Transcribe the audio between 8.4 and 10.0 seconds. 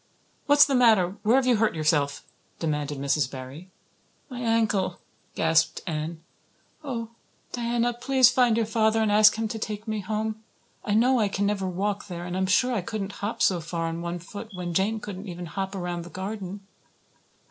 your father and ask him to take me